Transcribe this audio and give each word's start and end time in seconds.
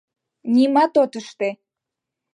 Нимат 0.53 0.93
от 1.03 1.13
ыште!.. 1.19 1.49